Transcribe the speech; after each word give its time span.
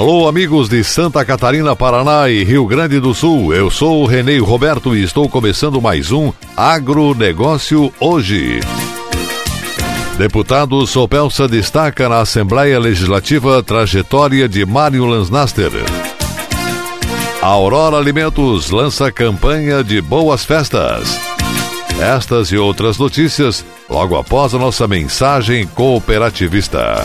Alô, 0.00 0.26
amigos 0.26 0.66
de 0.66 0.82
Santa 0.82 1.22
Catarina, 1.26 1.76
Paraná 1.76 2.26
e 2.30 2.42
Rio 2.42 2.66
Grande 2.66 2.98
do 2.98 3.12
Sul. 3.12 3.52
Eu 3.52 3.70
sou 3.70 4.02
o 4.02 4.06
Renê 4.06 4.38
Roberto 4.38 4.96
e 4.96 5.02
estou 5.02 5.28
começando 5.28 5.78
mais 5.78 6.10
um 6.10 6.32
Agronegócio 6.56 7.92
Hoje. 8.00 8.60
Deputado 10.16 10.86
Sopelsa 10.86 11.46
destaca 11.46 12.08
na 12.08 12.20
Assembleia 12.20 12.78
Legislativa 12.78 13.62
trajetória 13.62 14.48
de 14.48 14.64
Mário 14.64 15.04
Lansnaster. 15.04 15.70
A 17.42 17.46
Aurora 17.46 17.98
Alimentos 17.98 18.70
lança 18.70 19.12
campanha 19.12 19.84
de 19.84 20.00
boas 20.00 20.46
festas. 20.46 21.20
Estas 22.00 22.50
e 22.50 22.56
outras 22.56 22.96
notícias 22.96 23.66
logo 23.86 24.16
após 24.16 24.54
a 24.54 24.58
nossa 24.58 24.88
mensagem 24.88 25.66
cooperativista. 25.66 27.04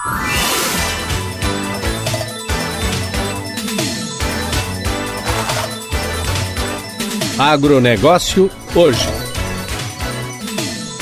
Agronegócio 7.37 8.49
hoje. 8.75 9.07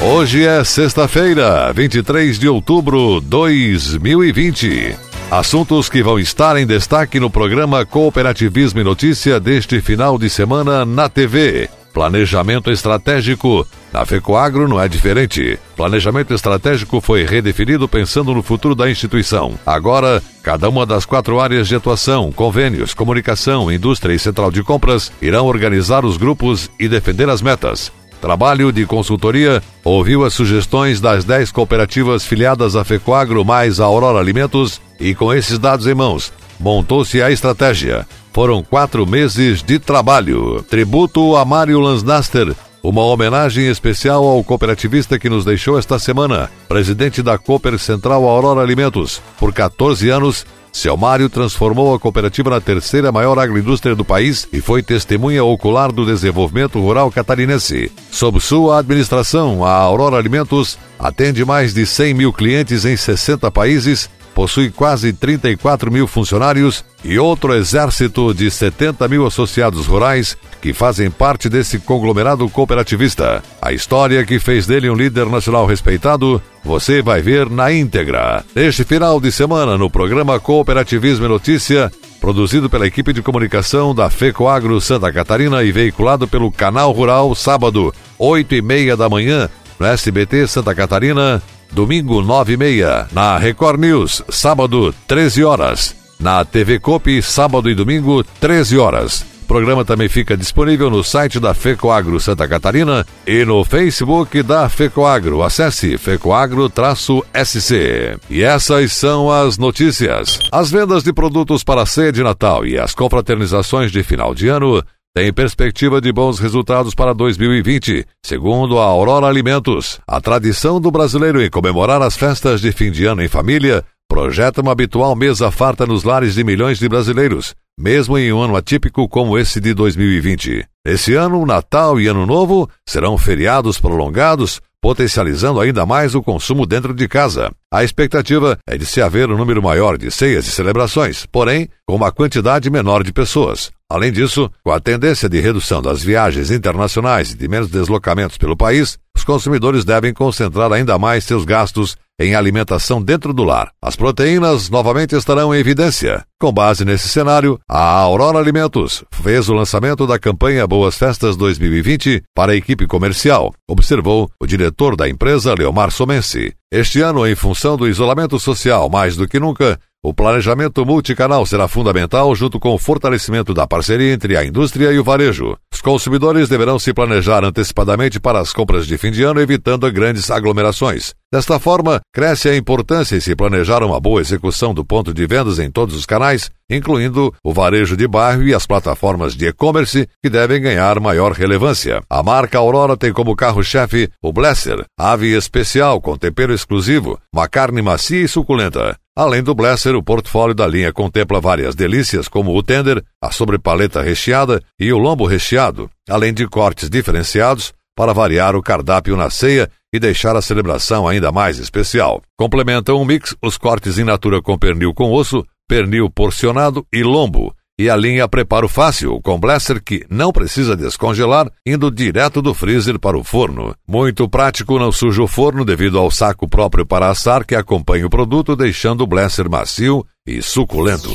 Hoje 0.01 0.45
é 0.45 0.63
sexta-feira, 0.63 1.71
23 1.71 2.37
de 2.39 2.49
outubro 2.49 3.21
de 3.21 3.27
2020. 3.27 4.95
Assuntos 5.31 5.87
que 5.87 6.03
vão 6.03 6.19
estar 6.19 6.57
em 6.57 6.65
destaque 6.65 7.19
no 7.19 7.29
programa 7.29 7.85
Cooperativismo 7.85 8.81
e 8.81 8.83
Notícia 8.83 9.39
deste 9.39 9.79
final 9.79 10.17
de 10.17 10.29
semana 10.29 10.85
na 10.85 11.07
TV. 11.07 11.69
Planejamento 11.93 12.71
estratégico. 12.71 13.67
Na 13.91 14.05
FECOAGRO 14.05 14.67
não 14.67 14.79
é 14.79 14.87
diferente. 14.87 15.57
Planejamento 15.75 16.33
estratégico 16.33 17.01
foi 17.01 17.25
redefinido 17.25 17.87
pensando 17.87 18.33
no 18.33 18.43
futuro 18.43 18.75
da 18.75 18.89
instituição. 18.89 19.57
Agora, 19.65 20.21
cada 20.43 20.69
uma 20.69 20.85
das 20.85 21.05
quatro 21.05 21.39
áreas 21.39 21.67
de 21.67 21.75
atuação, 21.75 22.31
convênios, 22.31 22.93
comunicação, 22.93 23.71
indústria 23.71 24.13
e 24.13 24.19
central 24.19 24.51
de 24.51 24.63
compras, 24.63 25.11
irão 25.21 25.47
organizar 25.47 26.05
os 26.05 26.17
grupos 26.17 26.69
e 26.79 26.87
defender 26.87 27.29
as 27.29 27.41
metas. 27.41 27.91
Trabalho 28.21 28.71
de 28.71 28.85
consultoria 28.85 29.63
ouviu 29.83 30.25
as 30.25 30.33
sugestões 30.33 30.99
das 30.99 31.23
10 31.23 31.51
cooperativas 31.51 32.25
filiadas 32.25 32.75
à 32.75 32.83
FECOAGRO 32.83 33.45
mais 33.45 33.79
a 33.79 33.85
Aurora 33.85 34.19
Alimentos 34.19 34.81
e, 34.99 35.15
com 35.15 35.33
esses 35.33 35.57
dados 35.57 35.87
em 35.87 35.95
mãos, 35.95 36.31
montou-se 36.59 37.21
a 37.21 37.31
estratégia. 37.31 38.05
Foram 38.31 38.63
quatro 38.63 39.05
meses 39.05 39.61
de 39.63 39.79
trabalho. 39.79 40.63
Tributo 40.69 41.35
a 41.35 41.43
Mário 41.43 41.79
Lansnaster, 41.79 42.55
uma 42.81 43.01
homenagem 43.01 43.67
especial 43.67 44.23
ao 44.25 44.43
cooperativista 44.43 45.19
que 45.19 45.29
nos 45.29 45.43
deixou 45.43 45.77
esta 45.77 45.99
semana, 45.99 46.49
presidente 46.67 47.21
da 47.21 47.37
Cooper 47.37 47.77
Central 47.77 48.27
Aurora 48.27 48.61
Alimentos. 48.61 49.21
Por 49.37 49.51
14 49.51 50.09
anos, 50.09 50.45
seu 50.71 50.95
Mário 50.95 51.29
transformou 51.29 51.93
a 51.93 51.99
cooperativa 51.99 52.51
na 52.51 52.61
terceira 52.61 53.11
maior 53.11 53.37
agroindústria 53.39 53.95
do 53.95 54.05
país 54.05 54.47
e 54.53 54.61
foi 54.61 54.83
testemunha 54.83 55.43
ocular 55.43 55.91
do 55.91 56.05
desenvolvimento 56.05 56.79
rural 56.79 57.11
catarinense. 57.11 57.91
Sob 58.11 58.39
sua 58.39 58.79
administração, 58.79 59.65
a 59.65 59.73
Aurora 59.73 60.17
Alimentos 60.17 60.77
atende 60.97 61.43
mais 61.43 61.73
de 61.73 61.85
100 61.85 62.13
mil 62.13 62.31
clientes 62.31 62.85
em 62.85 62.95
60 62.95 63.49
países 63.51 64.09
possui 64.39 64.69
quase 64.69 65.11
34 65.11 65.91
mil 65.91 66.07
funcionários 66.07 66.85
e 67.03 67.19
outro 67.19 67.53
exército 67.53 68.33
de 68.33 68.49
70 68.49 69.05
mil 69.09 69.27
associados 69.27 69.85
rurais 69.85 70.37
que 70.61 70.71
fazem 70.73 71.11
parte 71.11 71.49
desse 71.49 71.77
conglomerado 71.77 72.47
cooperativista. 72.47 73.43
A 73.61 73.73
história 73.73 74.25
que 74.25 74.39
fez 74.39 74.65
dele 74.65 74.89
um 74.89 74.95
líder 74.95 75.25
nacional 75.25 75.65
respeitado, 75.65 76.41
você 76.63 77.01
vai 77.01 77.21
ver 77.21 77.49
na 77.49 77.69
íntegra. 77.73 78.45
Neste 78.55 78.85
final 78.85 79.19
de 79.19 79.29
semana, 79.29 79.77
no 79.77 79.89
programa 79.89 80.39
Cooperativismo 80.39 81.25
e 81.25 81.27
Notícia, 81.27 81.91
produzido 82.21 82.69
pela 82.69 82.87
equipe 82.87 83.11
de 83.11 83.21
comunicação 83.21 83.93
da 83.93 84.09
FECOAGRO 84.09 84.79
Santa 84.79 85.11
Catarina 85.11 85.65
e 85.65 85.71
veiculado 85.73 86.29
pelo 86.29 86.49
Canal 86.49 86.93
Rural, 86.93 87.35
sábado, 87.35 87.93
8 88.17 88.55
e 88.55 88.61
meia 88.61 88.95
da 88.95 89.09
manhã, 89.09 89.49
no 89.77 89.85
SBT 89.85 90.47
Santa 90.47 90.73
Catarina, 90.73 91.43
domingo 91.71 92.21
9 92.21 92.53
e 92.53 92.57
meia, 92.57 93.07
na 93.11 93.37
Record 93.37 93.79
News, 93.79 94.23
sábado 94.29 94.93
13 95.07 95.43
horas, 95.43 95.95
na 96.19 96.43
TV 96.43 96.79
Copi, 96.79 97.21
sábado 97.21 97.69
e 97.69 97.75
domingo 97.75 98.23
13 98.23 98.77
horas. 98.77 99.25
O 99.43 99.45
programa 99.49 99.83
também 99.83 100.07
fica 100.07 100.37
disponível 100.37 100.91
no 100.91 101.03
site 101.03 101.39
da 101.39 101.55
FECOAGRO 101.55 102.19
Santa 102.19 102.47
Catarina 102.47 103.03
e 103.25 103.43
no 103.43 103.63
Facebook 103.63 104.43
da 104.43 104.69
FECOAGRO. 104.69 105.41
Acesse 105.41 105.97
FECOAGRO-SC. 105.97 108.19
E 108.29 108.43
essas 108.43 108.93
são 108.93 109.31
as 109.31 109.57
notícias. 109.57 110.37
As 110.51 110.69
vendas 110.69 111.03
de 111.03 111.11
produtos 111.11 111.63
para 111.63 111.81
a 111.81 111.85
ceia 111.87 112.11
de 112.11 112.21
Natal 112.21 112.63
e 112.63 112.77
as 112.77 112.93
confraternizações 112.93 113.91
de 113.91 114.03
final 114.03 114.35
de 114.35 114.49
ano 114.49 114.83
tem 115.15 115.33
perspectiva 115.33 115.99
de 115.99 116.11
bons 116.11 116.39
resultados 116.39 116.93
para 116.93 117.13
2020, 117.13 118.05
segundo 118.23 118.77
a 118.79 118.85
Aurora 118.85 119.25
Alimentos. 119.25 119.99
A 120.07 120.21
tradição 120.21 120.79
do 120.79 120.91
brasileiro 120.91 121.41
em 121.41 121.49
comemorar 121.49 122.01
as 122.01 122.15
festas 122.15 122.61
de 122.61 122.71
fim 122.71 122.91
de 122.91 123.05
ano 123.05 123.23
em 123.23 123.27
família 123.27 123.83
projeta 124.07 124.61
uma 124.61 124.71
habitual 124.71 125.15
mesa 125.15 125.51
farta 125.51 125.85
nos 125.85 126.03
lares 126.03 126.35
de 126.35 126.43
milhões 126.43 126.79
de 126.79 126.87
brasileiros, 126.87 127.53
mesmo 127.77 128.17
em 128.17 128.31
um 128.31 128.41
ano 128.41 128.55
atípico 128.55 129.07
como 129.09 129.37
esse 129.37 129.59
de 129.59 129.73
2020. 129.73 130.65
Esse 130.85 131.15
ano, 131.15 131.45
Natal 131.45 131.99
e 131.99 132.07
Ano 132.07 132.25
Novo 132.25 132.69
serão 132.87 133.17
feriados 133.17 133.79
prolongados, 133.79 134.61
potencializando 134.81 135.59
ainda 135.59 135.85
mais 135.85 136.15
o 136.15 136.23
consumo 136.23 136.65
dentro 136.65 136.93
de 136.93 137.07
casa. 137.07 137.51
A 137.71 137.83
expectativa 137.83 138.57
é 138.67 138.77
de 138.77 138.85
se 138.85 139.01
haver 139.01 139.29
um 139.29 139.37
número 139.37 139.61
maior 139.61 139.97
de 139.97 140.09
ceias 140.09 140.47
e 140.47 140.51
celebrações, 140.51 141.25
porém, 141.25 141.67
com 141.87 141.95
uma 141.95 142.11
quantidade 142.11 142.69
menor 142.69 143.03
de 143.03 143.11
pessoas. 143.11 143.71
Além 143.91 144.11
disso, 144.11 144.51
com 144.63 144.71
a 144.71 144.79
tendência 144.79 145.27
de 145.27 145.39
redução 145.39 145.81
das 145.81 146.03
viagens 146.03 146.51
internacionais 146.51 147.31
e 147.31 147.35
de 147.35 147.47
menos 147.47 147.69
deslocamentos 147.69 148.37
pelo 148.37 148.55
país, 148.55 148.99
os 149.17 149.23
consumidores 149.23 149.83
devem 149.83 150.13
concentrar 150.13 150.71
ainda 150.71 150.99
mais 150.99 151.23
seus 151.23 151.43
gastos 151.43 151.97
em 152.19 152.35
alimentação 152.35 153.01
dentro 153.01 153.33
do 153.33 153.43
lar. 153.43 153.71
As 153.81 153.95
proteínas 153.95 154.69
novamente 154.69 155.15
estarão 155.15 155.55
em 155.55 155.57
evidência. 155.57 156.23
Com 156.39 156.51
base 156.51 156.83
nesse 156.85 157.07
cenário, 157.07 157.59
a 157.67 157.79
Aurora 157.79 158.37
Alimentos 158.37 159.03
fez 159.11 159.49
o 159.49 159.53
lançamento 159.53 160.05
da 160.05 160.19
campanha 160.19 160.67
Boas 160.67 160.97
Festas 160.97 161.35
2020 161.37 162.23
para 162.35 162.51
a 162.51 162.55
equipe 162.55 162.85
comercial, 162.85 163.53
observou 163.67 164.29
o 164.39 164.45
diretor 164.45 164.95
da 164.95 165.09
empresa, 165.09 165.55
Leomar 165.57 165.91
Somense. 165.91 166.53
Este 166.71 167.01
ano, 167.01 167.25
em 167.25 167.35
função 167.35 167.75
do 167.75 167.87
isolamento 167.87 168.39
social 168.39 168.89
mais 168.89 169.15
do 169.15 169.27
que 169.27 169.39
nunca, 169.39 169.79
o 170.01 170.13
planejamento 170.13 170.85
multicanal 170.85 171.45
será 171.45 171.67
fundamental 171.67 172.33
junto 172.33 172.57
com 172.57 172.73
o 172.73 172.77
fortalecimento 172.77 173.53
da 173.53 173.67
parceria 173.67 174.13
entre 174.13 174.37
a 174.37 174.45
indústria 174.45 174.93
e 174.93 174.99
o 174.99 175.03
varejo. 175.03 175.57
Os 175.73 175.81
consumidores 175.81 176.47
deverão 176.47 176.79
se 176.79 176.93
planejar 176.93 177.43
antecipadamente 177.43 178.17
para 178.17 178.39
as 178.39 178.53
compras 178.53 178.87
de 178.87 178.97
fim 178.97 179.11
de 179.11 179.23
ano, 179.23 179.41
evitando 179.41 179.91
grandes 179.91 180.31
aglomerações. 180.31 181.13
Desta 181.31 181.59
forma, 181.59 181.99
cresce 182.13 182.47
a 182.47 182.55
importância 182.55 183.17
em 183.17 183.19
se 183.19 183.35
planejar 183.35 183.83
uma 183.83 183.99
boa 183.99 184.21
execução 184.21 184.73
do 184.73 184.85
ponto 184.85 185.13
de 185.13 185.27
vendas 185.27 185.59
em 185.59 185.69
todos 185.69 185.95
os 185.95 186.05
canais, 186.05 186.49
incluindo 186.69 187.33
o 187.43 187.53
varejo 187.53 187.97
de 187.97 188.07
bairro 188.07 188.43
e 188.43 188.53
as 188.53 188.65
plataformas 188.65 189.35
de 189.35 189.47
e-commerce, 189.47 190.07
que 190.23 190.29
devem 190.29 190.61
ganhar 190.61 190.99
maior 190.99 191.33
relevância. 191.33 192.01
A 192.09 192.23
marca 192.23 192.57
Aurora 192.57 192.95
tem 192.95 193.11
como 193.11 193.35
carro-chefe 193.35 194.09
o 194.23 194.31
Blesser, 194.31 194.85
ave 194.97 195.35
especial 195.35 195.99
com 195.99 196.17
tempero 196.17 196.53
exclusivo, 196.53 197.19
uma 197.33 197.47
carne 197.47 197.81
macia 197.81 198.21
e 198.21 198.27
suculenta. 198.27 198.97
Além 199.19 199.43
do 199.43 199.53
Blesser, 199.53 199.97
o 199.97 200.01
portfólio 200.01 200.55
da 200.55 200.65
linha 200.65 200.93
contempla 200.93 201.41
várias 201.41 201.75
delícias 201.75 202.29
como 202.29 202.55
o 202.55 202.63
tender, 202.63 203.03
a 203.21 203.29
sobrepaleta 203.33 204.01
recheada 204.01 204.63
e 204.79 204.93
o 204.93 204.97
lombo 204.97 205.25
recheado, 205.25 205.89
além 206.07 206.33
de 206.33 206.47
cortes 206.47 206.89
diferenciados 206.89 207.73
para 207.93 208.13
variar 208.13 208.55
o 208.55 208.63
cardápio 208.63 209.17
na 209.17 209.29
ceia 209.29 209.69
e 209.93 209.99
deixar 209.99 210.37
a 210.37 210.41
celebração 210.41 211.05
ainda 211.05 211.33
mais 211.33 211.57
especial. 211.59 212.21
Complementam 212.37 212.95
o 212.95 213.03
mix 213.03 213.35
os 213.41 213.57
cortes 213.57 213.97
in 213.97 214.05
natura 214.05 214.41
com 214.41 214.57
pernil 214.57 214.93
com 214.93 215.11
osso, 215.11 215.45
pernil 215.67 216.09
porcionado 216.09 216.87
e 216.93 217.03
lombo, 217.03 217.53
e 217.79 217.89
a 217.89 217.95
linha 217.95 218.27
Preparo 218.27 218.67
Fácil, 218.67 219.21
com 219.23 219.39
blaster 219.39 219.81
que 219.81 220.05
não 220.09 220.33
precisa 220.33 220.75
descongelar, 220.75 221.49
indo 221.65 221.89
direto 221.89 222.41
do 222.41 222.53
freezer 222.53 222.99
para 222.99 223.17
o 223.17 223.23
forno. 223.23 223.73
Muito 223.87 224.27
prático, 224.27 224.77
não 224.77 224.91
suja 224.91 225.23
o 225.23 225.27
forno 225.27 225.63
devido 225.63 225.97
ao 225.97 226.11
saco 226.11 226.45
próprio 226.45 226.85
para 226.85 227.09
assar 227.09 227.45
que 227.45 227.55
acompanha 227.55 228.05
o 228.05 228.09
produto, 228.09 228.53
deixando 228.53 229.01
o 229.01 229.07
blaster 229.07 229.49
macio 229.49 230.05
e 230.27 230.41
suculento. 230.41 231.09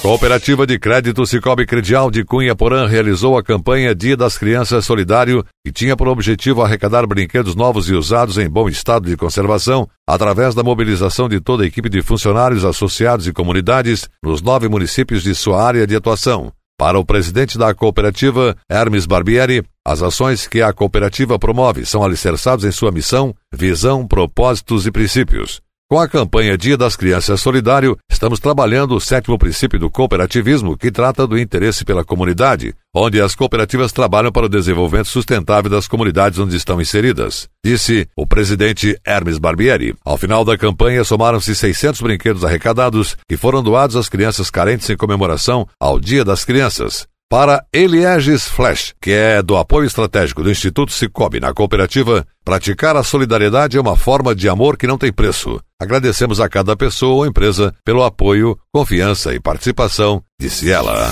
Cooperativa 0.00 0.64
de 0.64 0.78
Crédito 0.78 1.26
Cicobi 1.26 1.66
Credial 1.66 2.08
de 2.08 2.24
Cunha 2.24 2.54
Porã 2.54 2.86
realizou 2.86 3.36
a 3.36 3.42
campanha 3.42 3.96
Dia 3.96 4.16
das 4.16 4.38
Crianças 4.38 4.86
Solidário, 4.86 5.44
que 5.66 5.72
tinha 5.72 5.96
por 5.96 6.06
objetivo 6.06 6.62
arrecadar 6.62 7.04
brinquedos 7.04 7.56
novos 7.56 7.90
e 7.90 7.94
usados 7.94 8.38
em 8.38 8.48
bom 8.48 8.68
estado 8.68 9.08
de 9.08 9.16
conservação, 9.16 9.88
através 10.06 10.54
da 10.54 10.62
mobilização 10.62 11.28
de 11.28 11.40
toda 11.40 11.64
a 11.64 11.66
equipe 11.66 11.88
de 11.88 12.00
funcionários, 12.00 12.64
associados 12.64 13.26
e 13.26 13.32
comunidades 13.32 14.08
nos 14.22 14.40
nove 14.40 14.68
municípios 14.68 15.24
de 15.24 15.34
sua 15.34 15.60
área 15.60 15.84
de 15.84 15.96
atuação. 15.96 16.52
Para 16.78 16.96
o 16.96 17.04
presidente 17.04 17.58
da 17.58 17.74
cooperativa, 17.74 18.56
Hermes 18.70 19.04
Barbieri, 19.04 19.64
as 19.84 20.00
ações 20.00 20.46
que 20.46 20.62
a 20.62 20.72
cooperativa 20.72 21.40
promove 21.40 21.84
são 21.84 22.04
alicerçadas 22.04 22.64
em 22.64 22.70
sua 22.70 22.92
missão, 22.92 23.34
visão, 23.52 24.06
propósitos 24.06 24.86
e 24.86 24.92
princípios. 24.92 25.60
Com 25.90 25.98
a 25.98 26.06
campanha 26.06 26.58
Dia 26.58 26.76
das 26.76 26.96
Crianças 26.96 27.40
Solidário, 27.40 27.96
estamos 28.10 28.38
trabalhando 28.38 28.94
o 28.94 29.00
sétimo 29.00 29.38
princípio 29.38 29.78
do 29.78 29.88
cooperativismo, 29.88 30.76
que 30.76 30.90
trata 30.90 31.26
do 31.26 31.38
interesse 31.38 31.82
pela 31.82 32.04
comunidade, 32.04 32.74
onde 32.94 33.18
as 33.22 33.34
cooperativas 33.34 33.90
trabalham 33.90 34.30
para 34.30 34.44
o 34.44 34.50
desenvolvimento 34.50 35.08
sustentável 35.08 35.70
das 35.70 35.88
comunidades 35.88 36.38
onde 36.38 36.54
estão 36.54 36.78
inseridas, 36.78 37.48
disse 37.64 38.06
o 38.14 38.26
presidente 38.26 39.00
Hermes 39.02 39.38
Barbieri. 39.38 39.94
Ao 40.04 40.18
final 40.18 40.44
da 40.44 40.58
campanha, 40.58 41.02
somaram-se 41.04 41.54
600 41.54 42.02
brinquedos 42.02 42.44
arrecadados 42.44 43.16
que 43.26 43.38
foram 43.38 43.62
doados 43.62 43.96
às 43.96 44.10
crianças 44.10 44.50
carentes 44.50 44.90
em 44.90 44.96
comemoração 44.96 45.66
ao 45.80 45.98
Dia 45.98 46.22
das 46.22 46.44
Crianças. 46.44 47.08
Para 47.30 47.62
Elieges 47.74 48.48
Flash, 48.48 48.94
que 48.98 49.10
é 49.10 49.42
do 49.42 49.54
apoio 49.54 49.86
estratégico 49.86 50.42
do 50.42 50.50
Instituto 50.50 50.90
Cicobi 50.90 51.38
na 51.38 51.52
cooperativa, 51.52 52.26
praticar 52.42 52.96
a 52.96 53.02
solidariedade 53.02 53.76
é 53.76 53.80
uma 53.80 53.98
forma 53.98 54.34
de 54.34 54.48
amor 54.48 54.78
que 54.78 54.86
não 54.86 54.96
tem 54.96 55.12
preço. 55.12 55.60
Agradecemos 55.78 56.40
a 56.40 56.48
cada 56.48 56.74
pessoa 56.74 57.16
ou 57.16 57.26
empresa 57.26 57.74
pelo 57.84 58.02
apoio, 58.02 58.58
confiança 58.72 59.34
e 59.34 59.40
participação, 59.40 60.22
disse 60.40 60.70
ela. 60.70 61.06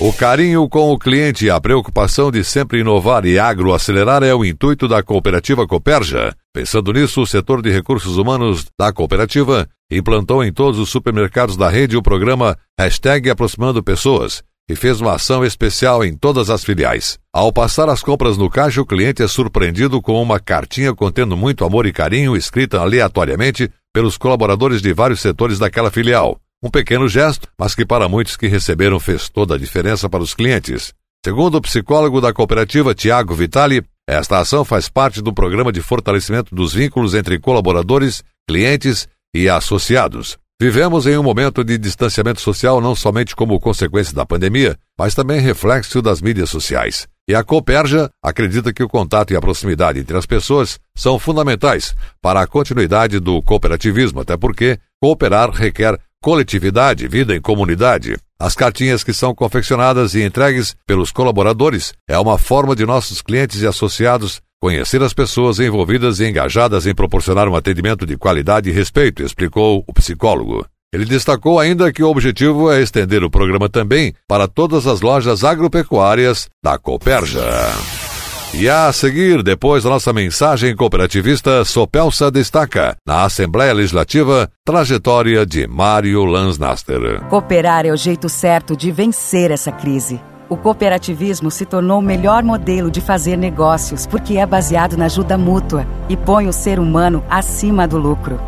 O 0.00 0.12
carinho 0.12 0.68
com 0.68 0.90
o 0.90 0.98
cliente 0.98 1.44
e 1.46 1.50
a 1.50 1.60
preocupação 1.60 2.28
de 2.32 2.42
sempre 2.42 2.80
inovar 2.80 3.24
e 3.24 3.38
agroacelerar 3.38 4.24
é 4.24 4.34
o 4.34 4.44
intuito 4.44 4.88
da 4.88 5.04
cooperativa 5.04 5.68
Coperja. 5.68 6.34
Pensando 6.52 6.92
nisso, 6.92 7.22
o 7.22 7.26
setor 7.28 7.62
de 7.62 7.70
recursos 7.70 8.16
humanos 8.18 8.66
da 8.76 8.92
cooperativa 8.92 9.68
implantou 9.88 10.42
em 10.42 10.52
todos 10.52 10.80
os 10.80 10.88
supermercados 10.88 11.56
da 11.56 11.70
rede 11.70 11.96
o 11.96 12.02
programa 12.02 12.58
Hashtag 12.76 13.30
Aproximando 13.30 13.84
Pessoas, 13.84 14.42
e 14.68 14.76
fez 14.76 15.00
uma 15.00 15.14
ação 15.14 15.44
especial 15.44 16.04
em 16.04 16.16
todas 16.16 16.50
as 16.50 16.64
filiais. 16.64 17.18
Ao 17.32 17.52
passar 17.52 17.88
as 17.88 18.02
compras 18.02 18.36
no 18.36 18.48
caixa, 18.48 18.80
o 18.80 18.86
cliente 18.86 19.22
é 19.22 19.28
surpreendido 19.28 20.00
com 20.00 20.20
uma 20.22 20.38
cartinha 20.38 20.94
contendo 20.94 21.36
muito 21.36 21.64
amor 21.64 21.86
e 21.86 21.92
carinho 21.92 22.36
escrita 22.36 22.80
aleatoriamente 22.80 23.70
pelos 23.92 24.16
colaboradores 24.16 24.80
de 24.80 24.92
vários 24.92 25.20
setores 25.20 25.58
daquela 25.58 25.90
filial. 25.90 26.40
Um 26.62 26.70
pequeno 26.70 27.08
gesto, 27.08 27.48
mas 27.58 27.74
que 27.74 27.84
para 27.84 28.08
muitos 28.08 28.36
que 28.36 28.46
receberam 28.46 29.00
fez 29.00 29.28
toda 29.28 29.56
a 29.56 29.58
diferença 29.58 30.08
para 30.08 30.22
os 30.22 30.32
clientes. 30.32 30.94
Segundo 31.24 31.56
o 31.56 31.60
psicólogo 31.60 32.20
da 32.20 32.32
cooperativa 32.32 32.94
Tiago 32.94 33.34
Vitali, 33.34 33.82
esta 34.08 34.38
ação 34.38 34.64
faz 34.64 34.88
parte 34.88 35.20
do 35.20 35.32
programa 35.32 35.72
de 35.72 35.80
fortalecimento 35.80 36.54
dos 36.54 36.72
vínculos 36.72 37.14
entre 37.14 37.38
colaboradores, 37.38 38.22
clientes 38.48 39.08
e 39.34 39.48
associados. 39.48 40.36
Vivemos 40.60 41.06
em 41.06 41.18
um 41.18 41.22
momento 41.22 41.64
de 41.64 41.76
distanciamento 41.76 42.40
social 42.40 42.80
não 42.80 42.94
somente 42.94 43.34
como 43.34 43.58
consequência 43.58 44.14
da 44.14 44.24
pandemia, 44.24 44.78
mas 44.96 45.14
também 45.14 45.40
reflexo 45.40 46.00
das 46.00 46.20
mídias 46.20 46.50
sociais. 46.50 47.08
E 47.28 47.34
a 47.34 47.42
Coperja 47.42 48.10
acredita 48.22 48.72
que 48.72 48.82
o 48.82 48.88
contato 48.88 49.32
e 49.32 49.36
a 49.36 49.40
proximidade 49.40 49.98
entre 49.98 50.16
as 50.16 50.26
pessoas 50.26 50.78
são 50.94 51.18
fundamentais 51.18 51.94
para 52.20 52.40
a 52.40 52.46
continuidade 52.46 53.18
do 53.18 53.40
cooperativismo, 53.42 54.20
até 54.20 54.36
porque 54.36 54.78
cooperar 55.00 55.50
requer 55.50 55.98
coletividade, 56.22 57.08
vida 57.08 57.34
em 57.34 57.40
comunidade. 57.40 58.16
As 58.40 58.54
cartinhas 58.54 59.02
que 59.02 59.12
são 59.12 59.34
confeccionadas 59.34 60.14
e 60.14 60.22
entregues 60.22 60.76
pelos 60.86 61.10
colaboradores 61.10 61.92
é 62.08 62.18
uma 62.18 62.38
forma 62.38 62.76
de 62.76 62.86
nossos 62.86 63.20
clientes 63.20 63.60
e 63.62 63.66
associados 63.66 64.40
Conhecer 64.62 65.02
as 65.02 65.12
pessoas 65.12 65.58
envolvidas 65.58 66.20
e 66.20 66.28
engajadas 66.28 66.86
em 66.86 66.94
proporcionar 66.94 67.48
um 67.48 67.56
atendimento 67.56 68.06
de 68.06 68.16
qualidade 68.16 68.70
e 68.70 68.72
respeito, 68.72 69.20
explicou 69.20 69.82
o 69.84 69.92
psicólogo. 69.92 70.64
Ele 70.94 71.04
destacou 71.04 71.58
ainda 71.58 71.92
que 71.92 72.00
o 72.00 72.08
objetivo 72.08 72.70
é 72.70 72.80
estender 72.80 73.24
o 73.24 73.30
programa 73.30 73.68
também 73.68 74.14
para 74.28 74.46
todas 74.46 74.86
as 74.86 75.00
lojas 75.00 75.42
agropecuárias 75.42 76.48
da 76.62 76.78
Coperja. 76.78 77.42
E 78.54 78.68
a 78.68 78.92
seguir, 78.92 79.42
depois 79.42 79.82
da 79.82 79.90
nossa 79.90 80.12
mensagem 80.12 80.76
cooperativista, 80.76 81.64
Sopelsa 81.64 82.30
destaca, 82.30 82.94
na 83.04 83.24
Assembleia 83.24 83.72
Legislativa, 83.72 84.48
trajetória 84.64 85.44
de 85.44 85.66
Mário 85.66 86.24
Lansnaster. 86.24 87.20
Cooperar 87.28 87.84
é 87.84 87.90
o 87.90 87.96
jeito 87.96 88.28
certo 88.28 88.76
de 88.76 88.92
vencer 88.92 89.50
essa 89.50 89.72
crise. 89.72 90.20
O 90.52 90.56
cooperativismo 90.58 91.50
se 91.50 91.64
tornou 91.64 91.98
o 91.98 92.02
melhor 92.02 92.42
modelo 92.42 92.90
de 92.90 93.00
fazer 93.00 93.38
negócios 93.38 94.06
porque 94.06 94.36
é 94.36 94.44
baseado 94.44 94.98
na 94.98 95.06
ajuda 95.06 95.38
mútua 95.38 95.86
e 96.10 96.14
põe 96.14 96.46
o 96.46 96.52
ser 96.52 96.78
humano 96.78 97.24
acima 97.30 97.88
do 97.88 97.96
lucro. 97.96 98.38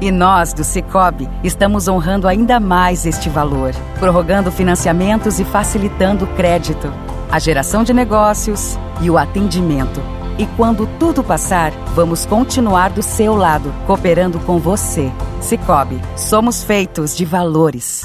E 0.00 0.08
nós, 0.12 0.52
do 0.52 0.62
Cicobi, 0.62 1.28
estamos 1.42 1.88
honrando 1.88 2.28
ainda 2.28 2.60
mais 2.60 3.04
este 3.04 3.28
valor, 3.28 3.74
prorrogando 3.98 4.52
financiamentos 4.52 5.40
e 5.40 5.44
facilitando 5.44 6.26
o 6.26 6.28
crédito, 6.36 6.92
a 7.28 7.40
geração 7.40 7.82
de 7.82 7.92
negócios 7.92 8.78
e 9.00 9.10
o 9.10 9.18
atendimento. 9.18 10.00
E 10.38 10.46
quando 10.56 10.88
tudo 10.96 11.24
passar, 11.24 11.72
vamos 11.92 12.24
continuar 12.24 12.90
do 12.90 13.02
seu 13.02 13.34
lado, 13.34 13.74
cooperando 13.84 14.38
com 14.38 14.60
você. 14.60 15.10
Cicobi, 15.40 16.00
somos 16.16 16.62
feitos 16.62 17.16
de 17.16 17.24
valores. 17.24 18.02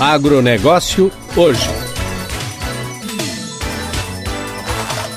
Agronegócio 0.00 1.12
hoje. 1.36 1.68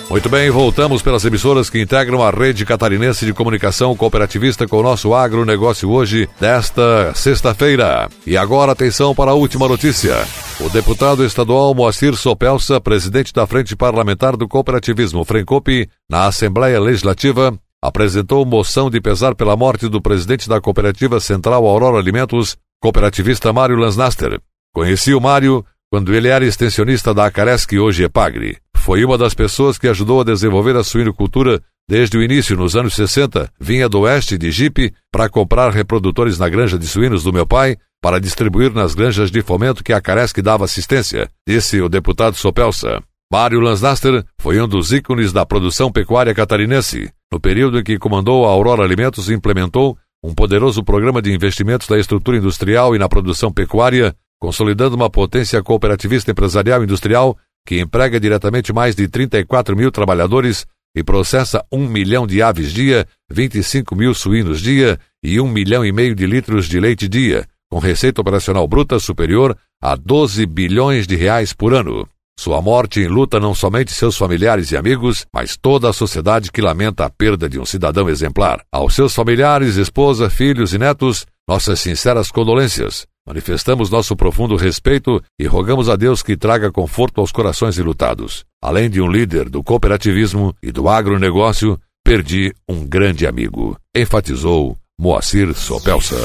Muito 0.09 0.27
bem, 0.27 0.49
voltamos 0.49 1.01
pelas 1.01 1.23
emissoras 1.23 1.69
que 1.69 1.81
integram 1.81 2.21
a 2.21 2.29
rede 2.29 2.65
catarinense 2.65 3.25
de 3.25 3.31
comunicação 3.31 3.95
cooperativista 3.95 4.67
com 4.67 4.79
o 4.79 4.83
nosso 4.83 5.13
agronegócio 5.13 5.89
hoje, 5.89 6.27
desta 6.37 7.13
sexta-feira. 7.15 8.09
E 8.27 8.35
agora, 8.35 8.73
atenção 8.73 9.15
para 9.15 9.31
a 9.31 9.33
última 9.33 9.69
notícia. 9.69 10.15
O 10.59 10.67
deputado 10.67 11.23
estadual 11.23 11.73
Moacir 11.73 12.17
Sopelsa, 12.17 12.81
presidente 12.81 13.31
da 13.31 13.47
Frente 13.47 13.77
Parlamentar 13.77 14.35
do 14.35 14.49
Cooperativismo 14.49 15.23
Frencope, 15.23 15.87
na 16.11 16.27
Assembleia 16.27 16.81
Legislativa, 16.81 17.57
apresentou 17.81 18.45
moção 18.45 18.89
de 18.89 18.99
pesar 18.99 19.33
pela 19.33 19.55
morte 19.55 19.87
do 19.87 20.01
presidente 20.01 20.49
da 20.49 20.59
Cooperativa 20.59 21.21
Central 21.21 21.65
Aurora 21.65 21.97
Alimentos, 21.97 22.57
cooperativista 22.81 23.53
Mário 23.53 23.77
Lansnaster. 23.77 24.41
Conheci 24.73 25.13
o 25.13 25.21
Mário 25.21 25.63
quando 25.91 26.15
ele 26.15 26.27
era 26.27 26.43
extensionista 26.43 27.13
da 27.13 27.27
Acaresc, 27.27 27.77
hoje 27.77 28.03
é 28.03 28.09
Pagre. 28.09 28.57
Foi 28.75 29.05
uma 29.05 29.19
das 29.19 29.35
pessoas 29.35 29.77
que 29.77 29.87
ajudou 29.87 30.21
a 30.21 30.23
desenvolver 30.23 30.75
a 30.75 30.83
suinocultura 30.83 31.61
desde 31.87 32.17
o 32.17 32.23
início, 32.23 32.57
nos 32.57 32.75
anos 32.75 32.95
60. 32.95 33.51
Vinha 33.59 33.87
do 33.87 33.99
oeste 33.99 34.35
de 34.35 34.49
Jipe 34.49 34.91
para 35.11 35.29
comprar 35.29 35.71
reprodutores 35.71 36.39
na 36.39 36.49
granja 36.49 36.79
de 36.79 36.87
suínos 36.87 37.23
do 37.23 37.31
meu 37.31 37.45
pai 37.45 37.77
para 38.01 38.19
distribuir 38.19 38.73
nas 38.73 38.95
granjas 38.95 39.29
de 39.29 39.43
fomento 39.43 39.83
que 39.83 39.93
a 39.93 39.97
Acaresc 39.97 40.41
dava 40.41 40.65
assistência, 40.65 41.29
disse 41.47 41.79
o 41.79 41.87
deputado 41.87 42.35
Sopelsa. 42.35 42.99
Mário 43.31 43.59
Lansnaster 43.59 44.25
foi 44.39 44.59
um 44.59 44.67
dos 44.67 44.91
ícones 44.91 45.31
da 45.31 45.45
produção 45.45 45.91
pecuária 45.91 46.33
catarinense. 46.33 47.11
No 47.31 47.39
período 47.39 47.79
em 47.79 47.83
que 47.83 47.99
comandou 47.99 48.43
a 48.45 48.49
Aurora 48.49 48.83
Alimentos, 48.83 49.29
implementou 49.29 49.95
um 50.23 50.33
poderoso 50.33 50.83
programa 50.83 51.21
de 51.21 51.31
investimentos 51.31 51.87
na 51.89 51.99
estrutura 51.99 52.37
industrial 52.37 52.95
e 52.95 52.99
na 52.99 53.09
produção 53.09 53.51
pecuária, 53.51 54.15
consolidando 54.43 54.97
uma 54.97 55.09
potência 55.09 55.63
cooperativista 55.63 56.29
empresarial 56.31 56.81
e 56.81 56.83
industrial 56.83 57.37
que 57.65 57.79
emprega 57.79 58.19
diretamente 58.19 58.73
mais 58.73 58.93
de 58.93 59.07
34 59.07 59.73
mil 59.73 59.89
trabalhadores 59.89 60.65
e 60.93 61.01
processa 61.01 61.63
1 61.71 61.87
milhão 61.87 62.27
de 62.27 62.41
aves 62.41 62.73
dia, 62.73 63.07
25 63.31 63.95
mil 63.95 64.13
suínos 64.13 64.59
dia 64.59 64.99
e 65.23 65.39
1 65.39 65.47
milhão 65.47 65.85
e 65.85 65.93
meio 65.93 66.13
de 66.13 66.25
litros 66.25 66.67
de 66.67 66.77
leite 66.77 67.07
dia, 67.07 67.47
com 67.71 67.79
receita 67.79 68.19
operacional 68.19 68.67
bruta 68.67 68.99
superior 68.99 69.57
a 69.81 69.95
12 69.95 70.45
bilhões 70.45 71.07
de 71.07 71.15
reais 71.15 71.53
por 71.53 71.73
ano. 71.73 72.05
Sua 72.37 72.61
morte 72.61 72.99
enluta 72.99 73.39
não 73.39 73.55
somente 73.55 73.93
seus 73.93 74.17
familiares 74.17 74.73
e 74.73 74.75
amigos, 74.75 75.25
mas 75.33 75.55
toda 75.55 75.89
a 75.89 75.93
sociedade 75.93 76.51
que 76.51 76.61
lamenta 76.61 77.05
a 77.05 77.09
perda 77.09 77.47
de 77.47 77.57
um 77.57 77.65
cidadão 77.65 78.09
exemplar. 78.09 78.61
Aos 78.69 78.93
seus 78.93 79.15
familiares, 79.15 79.77
esposa, 79.77 80.29
filhos 80.29 80.73
e 80.73 80.77
netos, 80.77 81.25
nossas 81.47 81.79
sinceras 81.79 82.29
condolências. 82.29 83.07
Manifestamos 83.25 83.89
nosso 83.89 84.15
profundo 84.15 84.55
respeito 84.55 85.21
e 85.39 85.45
rogamos 85.45 85.89
a 85.89 85.95
Deus 85.95 86.21
que 86.21 86.35
traga 86.35 86.71
conforto 86.71 87.21
aos 87.21 87.31
corações 87.31 87.77
ilutados. 87.77 88.43
Além 88.61 88.89
de 88.89 89.01
um 89.01 89.09
líder 89.09 89.49
do 89.49 89.63
cooperativismo 89.63 90.53
e 90.61 90.71
do 90.71 90.89
agronegócio, 90.89 91.79
perdi 92.03 92.53
um 92.67 92.85
grande 92.85 93.25
amigo, 93.25 93.77
enfatizou 93.95 94.77
Moacir 94.99 95.53
Sopelsa. 95.53 96.15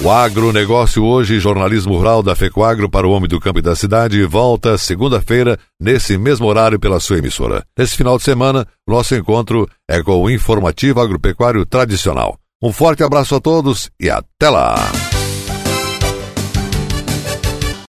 O 0.00 0.10
agronegócio 0.10 1.04
hoje, 1.04 1.38
jornalismo 1.38 1.96
rural 1.96 2.22
da 2.22 2.34
FECOAGRO 2.34 2.88
para 2.88 3.06
o 3.06 3.10
homem 3.10 3.28
do 3.28 3.40
campo 3.40 3.58
e 3.58 3.62
da 3.62 3.74
cidade, 3.74 4.22
volta 4.24 4.78
segunda-feira, 4.78 5.58
nesse 5.80 6.16
mesmo 6.16 6.46
horário 6.46 6.78
pela 6.78 7.00
sua 7.00 7.18
emissora. 7.18 7.64
Nesse 7.78 7.96
final 7.96 8.16
de 8.18 8.24
semana, 8.24 8.66
nosso 8.86 9.14
encontro 9.14 9.68
é 9.88 10.02
com 10.02 10.22
o 10.22 10.30
informativo 10.30 11.00
agropecuário 11.00 11.66
tradicional. 11.66 12.38
Um 12.62 12.72
forte 12.72 13.02
abraço 13.02 13.34
a 13.34 13.40
todos 13.40 13.90
e 14.00 14.08
até 14.08 14.48
lá! 14.48 14.76